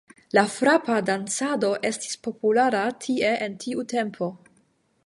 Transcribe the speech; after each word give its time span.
La 0.37 0.43
frapa 0.53 0.95
dancado 1.09 1.69
estis 1.91 2.17
populara 2.29 2.83
tie 3.05 3.37
en 3.49 3.61
tiu 3.67 3.87
tempo. 3.95 4.33